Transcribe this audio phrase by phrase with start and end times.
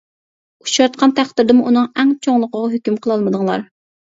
[0.63, 3.71] ئۇچراتقان تەقدىردىمۇ ئۇنىڭ ئەڭ چوڭلۇقىغا ھۆكۈم قىلالمىدىڭلار.